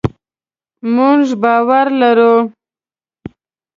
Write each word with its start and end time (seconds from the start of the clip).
مونږ 0.95 1.25
باور 1.41 1.87
لرو 2.01 2.33